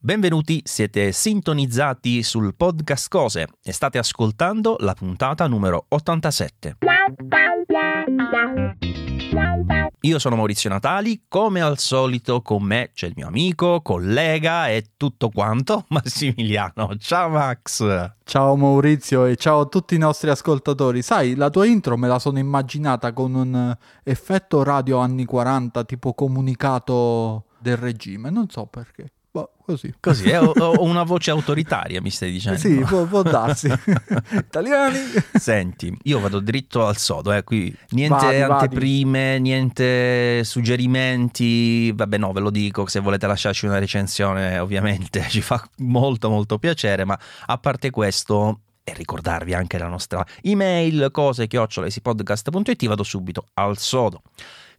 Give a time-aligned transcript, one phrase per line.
[0.00, 6.76] Benvenuti, siete sintonizzati sul podcast Cose e state ascoltando la puntata numero 87.
[10.02, 14.92] Io sono Maurizio Natali, come al solito con me c'è il mio amico, collega e
[14.96, 16.96] tutto quanto, Massimiliano.
[16.98, 18.12] Ciao Max!
[18.22, 21.02] Ciao Maurizio e ciao a tutti i nostri ascoltatori.
[21.02, 26.14] Sai, la tua intro me la sono immaginata con un effetto radio anni 40, tipo
[26.14, 29.10] comunicato del regime, non so perché.
[29.30, 29.94] Boh, così.
[30.00, 32.58] Così, eh, ho, ho una voce autoritaria, mi stai dicendo?
[32.58, 33.68] Sì, può, può darsi.
[34.32, 34.98] Italiani.
[35.34, 38.52] Senti, io vado dritto al sodo, eh, qui niente Vadi, vadi.
[38.52, 45.40] anteprime, niente suggerimenti, vabbè no, ve lo dico, se volete lasciarci una recensione ovviamente ci
[45.42, 51.46] fa molto molto piacere, ma a parte questo e ricordarvi anche la nostra email cose
[51.46, 54.22] chiocciolesipodcast.it vado subito al sodo.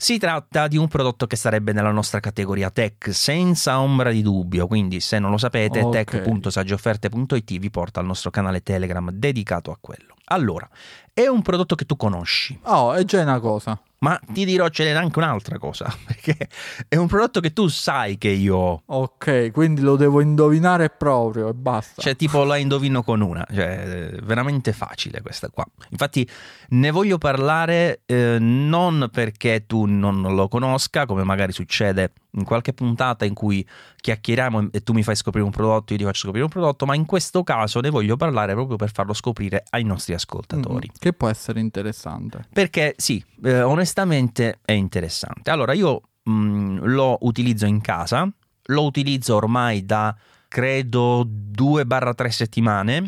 [0.02, 4.66] Si tratta di un prodotto che sarebbe nella nostra categoria tech, senza ombra di dubbio,
[4.66, 6.06] quindi se non lo sapete Ok.
[6.06, 10.14] tech.sagiofferte.it vi porta al nostro canale Telegram dedicato a quello.
[10.26, 10.68] Allora,
[11.14, 13.78] è un prodotto che tu conosci, Oh, è già una cosa.
[14.00, 16.48] Ma ti dirò ce n'è anche un'altra cosa, perché
[16.88, 18.82] è un prodotto che tu sai che io ho.
[18.86, 22.02] Ok, quindi lo devo indovinare proprio e basta.
[22.02, 25.66] Cioè, tipo la indovino con una, cioè, è veramente facile questa qua.
[25.90, 26.28] Infatti,
[26.70, 32.74] ne voglio parlare eh, non perché tu non lo conosca, come magari succede in qualche
[32.74, 36.46] puntata in cui chiacchieriamo e tu mi fai scoprire un prodotto, io ti faccio scoprire
[36.46, 40.14] un prodotto, ma in questo caso ne voglio parlare proprio per farlo scoprire ai nostri
[40.14, 40.90] ascoltatori.
[40.92, 42.46] Mm, che può essere interessante.
[42.52, 45.50] Perché sì, eh, onestamente è interessante.
[45.50, 48.30] Allora, io mh, lo utilizzo in casa,
[48.64, 50.16] lo utilizzo ormai da
[50.48, 53.06] credo 2-3 settimane.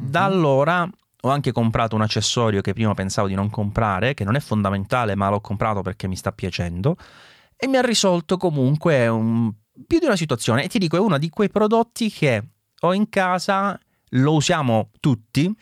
[0.00, 0.88] Da allora
[1.22, 5.16] ho anche comprato un accessorio che prima pensavo di non comprare, che non è fondamentale,
[5.16, 6.96] ma l'ho comprato perché mi sta piacendo.
[7.60, 9.52] E mi ha risolto comunque un-
[9.86, 10.64] più di una situazione.
[10.64, 12.42] E ti dico, è uno di quei prodotti che
[12.80, 13.78] ho in casa,
[14.10, 15.52] lo usiamo tutti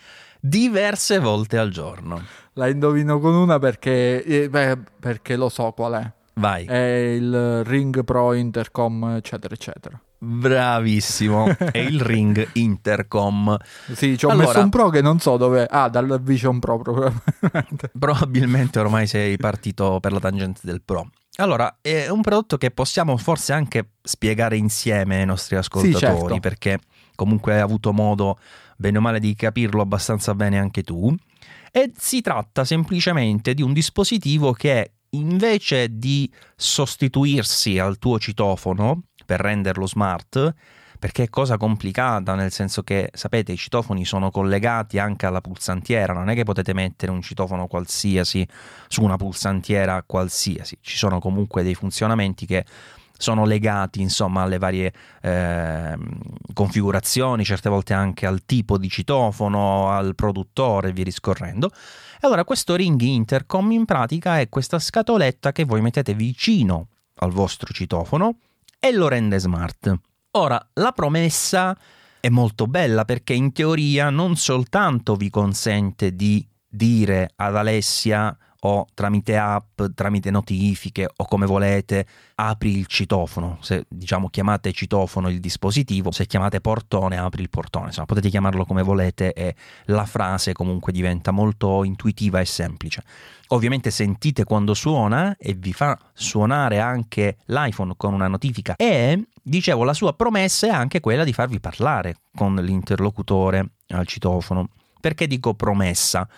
[0.40, 2.22] diverse volte al giorno.
[2.52, 6.12] La indovino con una perché, eh, beh, perché lo so qual è.
[6.34, 6.64] Vai.
[6.66, 9.98] È il Ring Pro Intercom, eccetera, eccetera.
[10.18, 13.56] Bravissimo, è il Ring Intercom.
[13.92, 15.66] Sì, ci ho Allora- messo un Pro che non so dove...
[15.68, 17.90] Ah, dal Vision Pro probabilmente.
[17.98, 21.10] Probabilmente ormai sei partito per la tangente del Pro.
[21.36, 26.40] Allora, è un prodotto che possiamo forse anche spiegare insieme ai nostri ascoltatori, certo.
[26.40, 26.78] perché
[27.14, 28.38] comunque hai avuto modo,
[28.76, 31.14] bene o male, di capirlo abbastanza bene anche tu.
[31.70, 39.40] E si tratta semplicemente di un dispositivo che invece di sostituirsi al tuo citofono per
[39.40, 40.54] renderlo smart,
[40.98, 46.12] perché è cosa complicata, nel senso che sapete i citofoni sono collegati anche alla pulsantiera,
[46.12, 48.46] non è che potete mettere un citofono qualsiasi
[48.88, 52.64] su una pulsantiera qualsiasi, ci sono comunque dei funzionamenti che
[53.18, 54.92] sono legati insomma alle varie
[55.22, 56.18] ehm,
[56.52, 61.70] configurazioni, certe volte anche al tipo di citofono, al produttore e via discorrendo.
[61.70, 67.30] E allora questo ring intercom in pratica è questa scatoletta che voi mettete vicino al
[67.30, 68.36] vostro citofono
[68.78, 69.94] e lo rende smart.
[70.36, 71.74] Ora, la promessa
[72.20, 78.86] è molto bella perché in teoria non soltanto vi consente di dire ad Alessia o
[78.94, 82.06] tramite app, tramite notifiche o come volete,
[82.36, 83.58] apri il citofono.
[83.60, 87.86] Se diciamo chiamate citofono il dispositivo, se chiamate portone, apri il portone.
[87.86, 89.54] Insomma, potete chiamarlo come volete e
[89.86, 93.02] la frase comunque diventa molto intuitiva e semplice.
[93.48, 99.84] Ovviamente sentite quando suona e vi fa suonare anche l'iPhone con una notifica e dicevo
[99.84, 104.68] la sua promessa è anche quella di farvi parlare con l'interlocutore al citofono.
[105.00, 106.28] Perché dico promessa?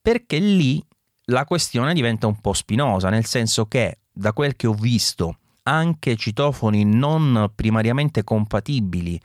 [0.00, 0.82] Perché lì
[1.26, 6.16] la questione diventa un po' spinosa, nel senso che da quel che ho visto anche
[6.16, 9.18] citofoni non primariamente compatibili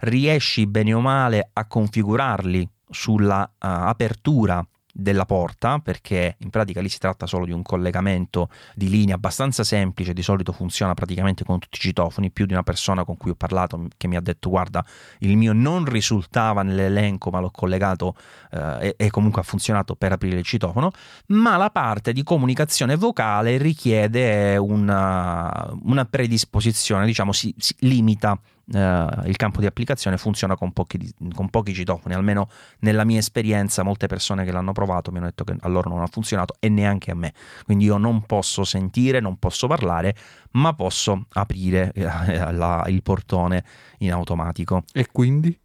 [0.00, 6.88] riesci bene o male a configurarli sulla eh, apertura della porta perché in pratica lì
[6.88, 11.58] si tratta solo di un collegamento di linea abbastanza semplice di solito funziona praticamente con
[11.58, 14.50] tutti i citofoni più di una persona con cui ho parlato che mi ha detto
[14.50, 14.84] guarda
[15.18, 18.14] il mio non risultava nell'elenco ma l'ho collegato
[18.52, 20.92] eh, e, comunque ha funzionato per aprire il citofono
[21.28, 28.38] ma la parte di comunicazione vocale richiede una, una predisposizione diciamo si, si limita
[28.72, 32.48] eh, il campo di applicazione funziona con pochi, con pochi citofoni, almeno
[32.80, 36.00] nella mia esperienza molte persone che l'hanno provato mi hanno detto che a loro non
[36.02, 37.32] ha funzionato e neanche a me,
[37.64, 40.14] quindi io non posso sentire, non posso parlare,
[40.52, 43.64] ma posso aprire eh, la- il portone
[43.98, 44.84] in automatico.
[44.92, 45.58] E quindi?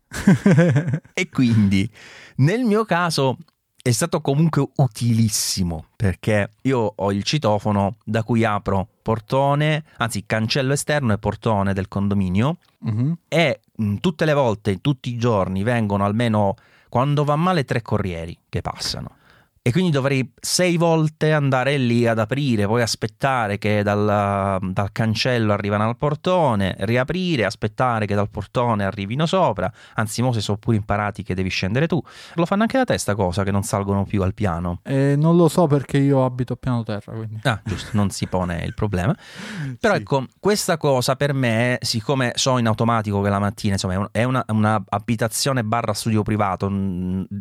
[1.14, 1.88] E quindi
[2.38, 3.38] nel mio caso
[3.82, 10.74] è stato comunque utilissimo perché io ho il citofono da cui apro portone, anzi cancello
[10.74, 13.18] esterno e portone del condominio Mhm.
[13.28, 13.60] e
[14.00, 16.56] tutte le volte, tutti i giorni vengono almeno
[16.90, 19.18] quando va male tre corrieri che passano
[19.70, 25.54] e quindi dovrei sei volte andare lì ad aprire, poi aspettare che dal, dal, cancello
[25.54, 29.72] arrivano al portone, riaprire, aspettare che dal portone arrivino sopra.
[29.94, 32.02] Anzi, mo se sono pure imparati che devi scendere tu.
[32.34, 34.80] Lo fanno anche da te sta cosa che non salgono più al piano.
[34.84, 37.14] Eh, non lo so perché io abito a piano terra.
[37.14, 37.42] Quindi.
[37.44, 39.16] Ah, giusto, non si pone il problema.
[39.80, 40.00] Però sì.
[40.00, 44.44] ecco, questa cosa per me, siccome so in automatico che la mattina, insomma, è una,
[44.48, 46.72] una abitazione barra studio privato,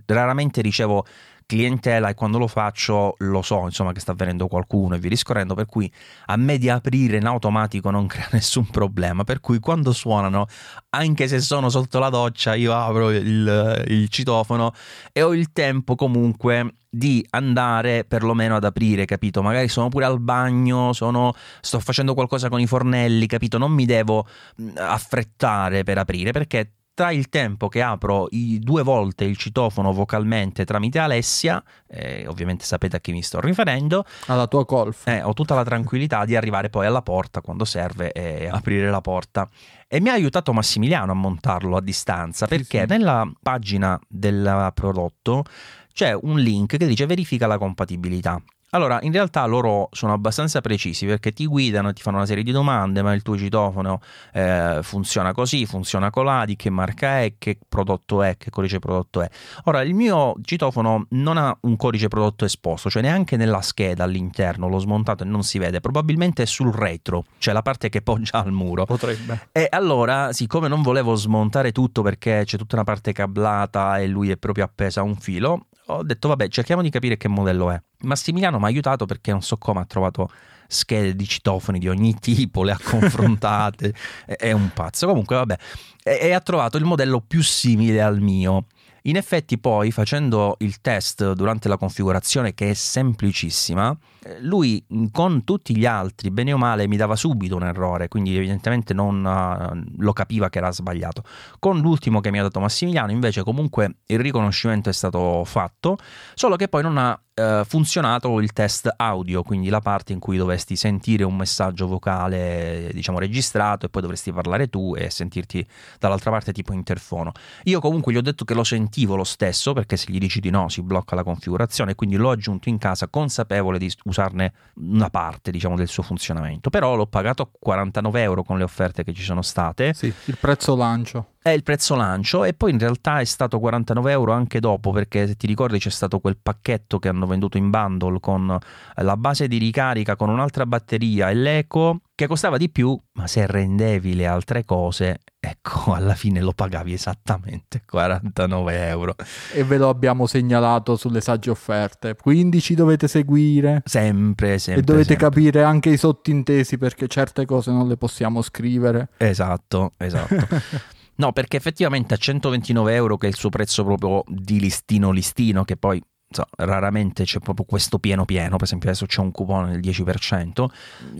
[0.04, 1.06] raramente ricevo
[1.48, 5.54] clientela e quando lo faccio lo so insomma che sta avvenendo qualcuno e vi riscorrendo
[5.54, 5.90] per cui
[6.26, 10.46] a me di aprire in automatico non crea nessun problema per cui quando suonano
[10.90, 14.74] anche se sono sotto la doccia io apro il, il citofono
[15.10, 19.42] e ho il tempo comunque di andare perlomeno ad aprire, capito?
[19.42, 23.58] Magari sono pure al bagno, sono, sto facendo qualcosa con i fornelli, capito?
[23.58, 24.26] Non mi devo
[24.74, 30.64] affrettare per aprire perché tra il tempo che apro i due volte il citofono vocalmente
[30.64, 35.32] tramite Alessia, eh, ovviamente sapete a chi mi sto riferendo, alla tua golf, eh, ho
[35.32, 39.48] tutta la tranquillità di arrivare poi alla porta quando serve e aprire la porta.
[39.86, 42.98] E mi ha aiutato Massimiliano a montarlo a distanza perché sì, sì.
[42.98, 45.44] nella pagina del prodotto
[45.92, 48.42] c'è un link che dice verifica la compatibilità.
[48.72, 52.52] Allora, in realtà loro sono abbastanza precisi perché ti guidano, ti fanno una serie di
[52.52, 54.00] domande, ma il tuo citofono
[54.34, 59.22] eh, funziona così, funziona colà, di che marca è, che prodotto è, che codice prodotto
[59.22, 59.28] è.
[59.64, 64.68] Ora, il mio citofono non ha un codice prodotto esposto, cioè neanche nella scheda all'interno,
[64.68, 68.42] l'ho smontato e non si vede, probabilmente è sul retro, cioè la parte che poggia
[68.42, 68.84] al muro.
[68.84, 69.48] Potrebbe.
[69.50, 74.28] E allora, siccome non volevo smontare tutto perché c'è tutta una parte cablata e lui
[74.28, 77.80] è proprio appeso a un filo, ho detto vabbè cerchiamo di capire che modello è.
[78.00, 80.30] Massimiliano mi ha aiutato perché non so come ha trovato
[80.66, 83.94] schede di citofoni di ogni tipo, le ha confrontate,
[84.26, 85.06] è, un pazzo.
[85.06, 85.56] Comunque vabbè,
[86.02, 88.66] e, e ha trovato il modello più simile al mio.
[89.08, 95.44] In effetti poi facendo il test durante la configurazione che è semplicissima, eh, lui con
[95.44, 100.02] tutti gli altri, bene o male, mi dava subito un errore, quindi evidentemente non uh,
[100.02, 101.22] lo capiva che era sbagliato.
[101.58, 105.96] Con l'ultimo che mi ha dato Massimiliano invece comunque il riconoscimento è stato fatto,
[106.34, 110.36] solo che poi non ha eh, funzionato il test audio, quindi la parte in cui
[110.36, 115.64] dovresti sentire un messaggio vocale, diciamo, registrato e poi dovresti parlare tu e sentirti
[116.00, 117.32] dall'altra parte tipo interfono.
[117.64, 120.50] Io comunque gli ho detto che lo sentivo lo stesso, perché se gli dici di
[120.50, 125.52] no si blocca la configurazione, quindi l'ho aggiunto in casa consapevole di usarne una parte,
[125.52, 126.70] diciamo, del suo funzionamento.
[126.70, 129.94] Però l'ho pagato 49 euro con le offerte che ci sono state.
[129.94, 134.10] Sì, il prezzo lancio è il prezzo lancio e poi in realtà è stato 49
[134.10, 137.70] euro anche dopo perché se ti ricordi c'è stato quel pacchetto che hanno venduto in
[137.70, 138.58] bundle con
[138.96, 143.46] la base di ricarica con un'altra batteria e l'eco che costava di più ma se
[143.46, 149.14] rendevi le altre cose ecco alla fine lo pagavi esattamente 49 euro.
[149.52, 152.16] E ve lo abbiamo segnalato sulle sagge offerte.
[152.16, 153.82] Quindi ci dovete seguire.
[153.84, 155.28] Sempre sempre e dovete sempre.
[155.28, 159.10] capire anche i sottintesi perché certe cose non le possiamo scrivere.
[159.16, 160.36] Esatto esatto
[161.20, 165.64] No, perché effettivamente a 129 euro, che è il suo prezzo proprio di listino listino,
[165.64, 166.00] che poi
[166.30, 170.66] so, raramente c'è proprio questo pieno pieno, per esempio adesso c'è un coupon del 10%,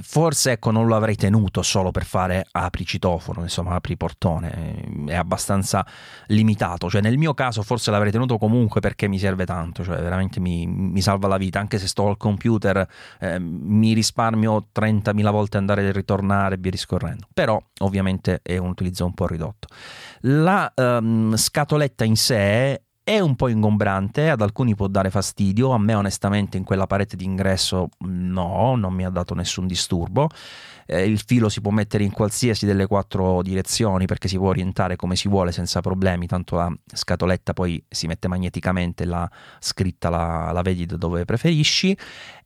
[0.03, 5.15] forse ecco non lo avrei tenuto solo per fare apri citofono, insomma apri portone, è
[5.15, 5.87] abbastanza
[6.27, 10.41] limitato, cioè nel mio caso forse l'avrei tenuto comunque perché mi serve tanto, cioè veramente
[10.41, 12.87] mi, mi salva la vita, anche se sto al computer
[13.21, 18.69] eh, mi risparmio 30.000 volte andare e ritornare e via discorrendo, però ovviamente è un
[18.69, 19.69] utilizzo un po' ridotto.
[20.23, 25.79] La um, scatoletta in sé è un po' ingombrante, ad alcuni può dare fastidio, a
[25.79, 30.29] me onestamente in quella parete d'ingresso no, non mi ha dato nessun disturbo.
[30.85, 34.97] Eh, il filo si può mettere in qualsiasi delle quattro direzioni perché si può orientare
[34.97, 39.27] come si vuole senza problemi, tanto la scatoletta poi si mette magneticamente, la
[39.59, 41.97] scritta la, la vedi da dove preferisci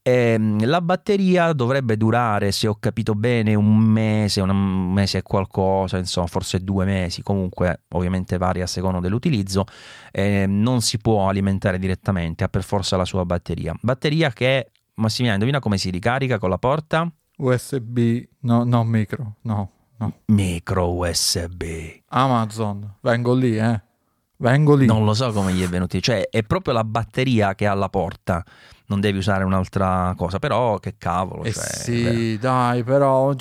[0.03, 5.99] ehm, la batteria dovrebbe durare, se ho capito bene, un mese, un mese e qualcosa,
[5.99, 9.65] insomma, forse due mesi, comunque ovviamente varia a seconda dell'utilizzo.
[10.11, 13.75] E non si può alimentare direttamente, ha per forza la sua batteria.
[13.81, 17.11] Batteria che, Massimiliano, indovina come si ricarica con la porta?
[17.39, 20.13] USB, no, no, micro, no, no.
[20.27, 21.65] Micro USB.
[22.09, 23.83] Amazon, vengo lì, eh.
[24.43, 24.87] Vengo lì.
[24.87, 27.89] Non lo so come gli è venuto, cioè è proprio la batteria che ha alla
[27.89, 28.45] porta
[28.87, 31.45] non devi usare un'altra cosa, però che cavolo.
[31.45, 33.33] Eh cioè, sì, dai, però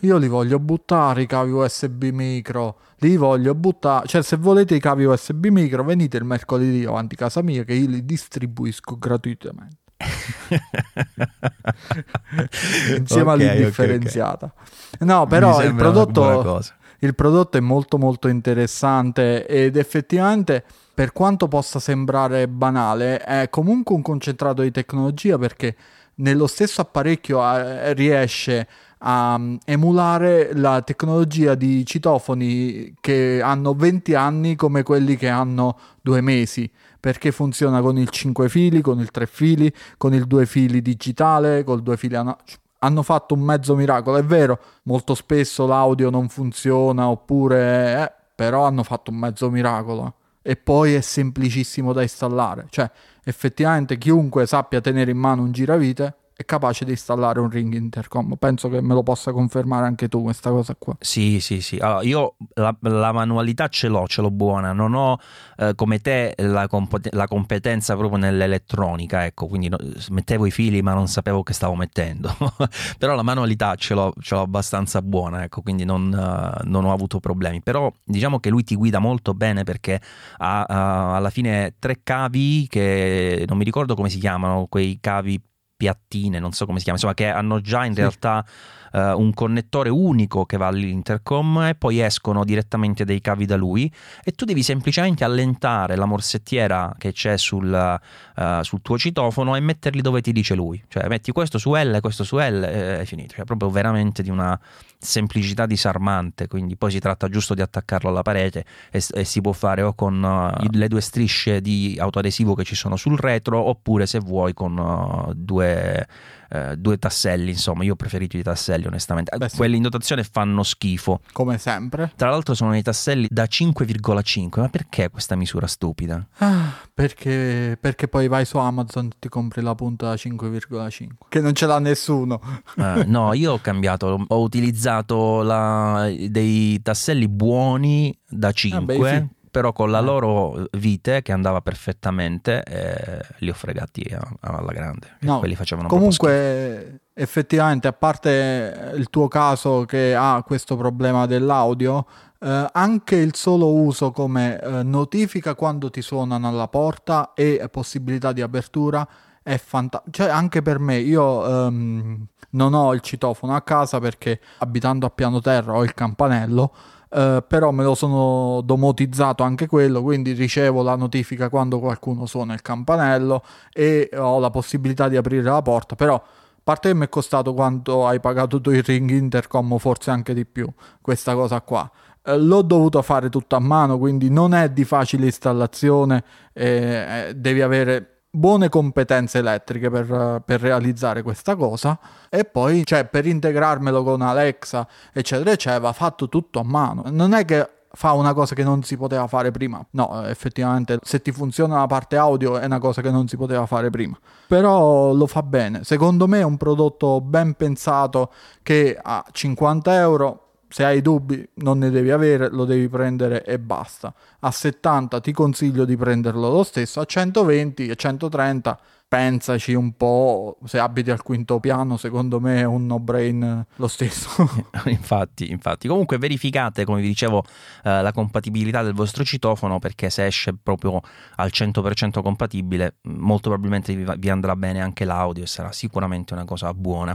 [0.00, 4.80] io li voglio buttare i cavi USB micro, li voglio buttare, cioè se volete i
[4.80, 9.78] cavi USB micro venite il mercoledì avanti casa mia che io li distribuisco gratuitamente.
[12.98, 14.52] Insieme okay, all'indifferenziata.
[14.54, 15.06] Okay, okay.
[15.06, 16.62] No, però il prodotto
[17.00, 23.94] il prodotto è molto molto interessante ed effettivamente per quanto possa sembrare banale è comunque
[23.94, 25.76] un concentrato di tecnologia perché
[26.16, 34.14] nello stesso apparecchio eh, riesce a um, emulare la tecnologia di citofoni che hanno 20
[34.14, 39.10] anni come quelli che hanno due mesi perché funziona con il 5 fili, con il
[39.10, 43.74] 3 fili, con il 2 fili digitale, col 2 fili analogico hanno fatto un mezzo
[43.74, 44.18] miracolo.
[44.18, 48.02] È vero, molto spesso l'audio non funziona oppure...
[48.02, 50.14] Eh, però hanno fatto un mezzo miracolo.
[50.40, 52.66] E poi è semplicissimo da installare.
[52.70, 52.90] Cioè,
[53.22, 58.34] effettivamente chiunque sappia tenere in mano un giravite è capace di installare un ring intercom.
[58.38, 60.96] Penso che me lo possa confermare anche tu questa cosa qua.
[60.98, 61.76] Sì, sì, sì.
[61.76, 64.72] Allora, io la, la manualità ce l'ho, ce l'ho buona.
[64.72, 65.18] Non ho
[65.58, 69.76] eh, come te la, comp- la, competenza proprio nell'elettronica, ecco, quindi no,
[70.08, 72.34] mettevo i fili ma non sapevo che stavo mettendo.
[72.96, 76.92] Però la manualità ce l'ho, ce l'ho abbastanza buona, ecco, quindi non, uh, non, ho
[76.92, 77.60] avuto problemi.
[77.60, 80.00] Però diciamo che lui ti guida molto bene perché
[80.38, 85.38] ha uh, alla fine tre cavi che non mi ricordo come si chiamano, quei cavi
[85.80, 88.00] piattine, non so come si chiama, insomma, che hanno già in sì.
[88.00, 88.44] realtà
[88.92, 93.90] uh, un connettore unico che va all'intercom e poi escono direttamente dei cavi da lui.
[94.22, 97.98] E tu devi semplicemente allentare la morsettiera che c'è sul,
[98.36, 101.98] uh, sul tuo citofono e metterli dove ti dice lui, cioè metti questo su L,
[102.02, 104.58] questo su L e è finito, cioè proprio veramente di una
[105.02, 109.52] semplicità disarmante, quindi poi si tratta giusto di attaccarlo alla parete e, e si può
[109.52, 114.04] fare o con uh, le due strisce di autoadesivo che ci sono sul retro oppure
[114.04, 115.32] se vuoi con uh,
[115.74, 116.06] due
[116.52, 119.36] eh, due tasselli, insomma, io ho preferito i tasselli onestamente.
[119.36, 119.56] Beh, sì.
[119.56, 121.20] Quelli in dotazione fanno schifo.
[121.32, 122.12] Come sempre.
[122.16, 126.26] Tra l'altro sono dei tasselli da 5,5, ma perché questa misura stupida?
[126.38, 131.40] Ah, perché, perché poi vai su Amazon e ti compri la punta da 5,5, che
[131.40, 132.40] non ce l'ha nessuno.
[132.74, 138.94] Uh, no, io ho cambiato, ho utilizzato la, dei tasselli buoni da 5.
[138.94, 140.02] Ah, beh, sì però con la eh.
[140.02, 144.06] loro vite che andava perfettamente eh, li ho fregati
[144.40, 150.76] alla grande no, quelli facevano comunque effettivamente a parte il tuo caso che ha questo
[150.76, 152.06] problema dell'audio
[152.38, 158.32] eh, anche il solo uso come eh, notifica quando ti suonano alla porta e possibilità
[158.32, 159.06] di apertura
[159.42, 164.40] è fantastico cioè anche per me io ehm, non ho il citofono a casa perché
[164.58, 166.72] abitando a piano terra ho il campanello
[167.10, 172.54] Uh, però me lo sono domotizzato anche quello, quindi ricevo la notifica quando qualcuno suona
[172.54, 176.22] il campanello e ho la possibilità di aprire la porta, però a
[176.62, 180.46] parte che mi è costato quanto hai pagato tu il ring intercom, forse anche di
[180.46, 180.68] più,
[181.00, 181.90] questa cosa qua.
[182.22, 187.34] Uh, l'ho dovuto fare tutto a mano, quindi non è di facile installazione, eh, eh,
[187.34, 191.98] devi avere buone competenze elettriche per, per, realizzare questa cosa.
[192.28, 197.04] E poi cioè per integrarmelo con Alexa eccetera eccetera va fatto tutto a mano.
[197.10, 199.84] Non è che fa una cosa che non si poteva fare prima.
[199.90, 203.66] No effettivamente se ti funziona la parte audio è una cosa che non si poteva
[203.66, 204.16] fare prima.
[204.46, 205.82] Però lo fa bene.
[205.84, 208.32] Secondo me è un prodotto ben pensato
[208.62, 213.58] che a 50 euro se hai dubbi non ne devi avere, lo devi prendere e
[213.58, 214.14] basta.
[214.38, 218.78] A 70 ti consiglio di prenderlo lo stesso, a 120 e 130
[219.10, 223.88] pensaci un po', se abiti al quinto piano secondo me è un no brain lo
[223.88, 224.30] stesso.
[224.86, 227.42] infatti, infatti, comunque verificate come vi dicevo
[227.82, 231.00] eh, la compatibilità del vostro citofono perché se esce proprio
[231.34, 236.44] al 100% compatibile molto probabilmente vi, vi andrà bene anche l'audio e sarà sicuramente una
[236.44, 237.12] cosa buona.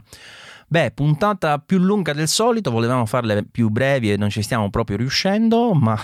[0.68, 4.98] Beh, puntata più lunga del solito, volevamo farle più brevi e non ci stiamo proprio
[4.98, 5.98] riuscendo, ma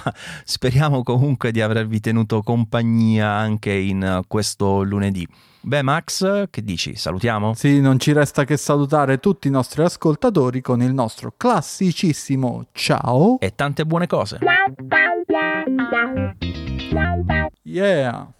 [0.46, 5.28] speriamo comunque di avervi tenuto compagnia anche in questo lunedì.
[5.64, 6.96] Beh, Max, che dici?
[6.96, 7.54] Salutiamo?
[7.54, 13.38] Sì, non ci resta che salutare tutti i nostri ascoltatori con il nostro classicissimo ciao
[13.40, 14.40] e tante buone cose.
[17.64, 18.34] Yeah!